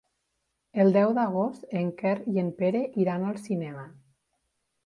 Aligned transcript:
El 0.83 0.89
deu 0.95 1.11
d'agost 1.17 1.75
en 1.81 1.91
Quer 2.01 2.15
i 2.37 2.43
en 2.45 2.51
Pere 2.63 2.81
iran 3.05 3.29
al 3.29 3.41
cinema. 3.47 3.89